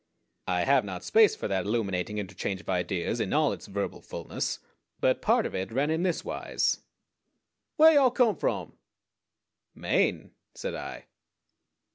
I 0.47 0.61
have 0.63 0.83
not 0.83 1.03
space 1.03 1.35
for 1.35 1.47
that 1.47 1.65
illuminating 1.67 2.17
interchange 2.17 2.59
of 2.61 2.69
ideas 2.69 3.19
in 3.19 3.33
all 3.33 3.53
its 3.53 3.67
verbal 3.67 4.01
fullness; 4.01 4.57
but 4.99 5.21
part 5.21 5.45
of 5.45 5.53
it 5.53 5.71
ran 5.71 5.91
in 5.91 6.01
this 6.01 6.25
wise: 6.25 6.79
"Whar 7.77 7.91
yo' 7.93 8.09
come 8.09 8.35
from?" 8.35 8.79
"Maine," 9.75 10.31
said 10.55 10.73
I. 10.73 11.05